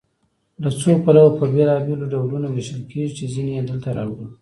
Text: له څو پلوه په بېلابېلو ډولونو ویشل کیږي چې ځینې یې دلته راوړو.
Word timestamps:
له 0.61 0.69
څو 0.79 0.91
پلوه 1.03 1.29
په 1.39 1.45
بېلابېلو 1.53 2.09
ډولونو 2.13 2.47
ویشل 2.51 2.81
کیږي 2.91 3.11
چې 3.17 3.31
ځینې 3.33 3.51
یې 3.57 3.63
دلته 3.69 3.87
راوړو. 3.97 4.27